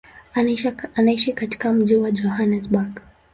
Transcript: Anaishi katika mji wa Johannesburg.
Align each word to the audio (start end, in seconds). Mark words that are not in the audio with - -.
Anaishi 0.95 1.33
katika 1.33 1.73
mji 1.73 1.95
wa 1.95 2.11
Johannesburg. 2.11 3.01